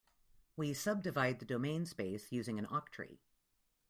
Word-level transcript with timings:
We 0.57 0.73
subdivide 0.73 1.37
the 1.37 1.45
domain 1.45 1.85
space 1.85 2.31
using 2.31 2.57
an 2.57 2.65
octree. 2.65 3.19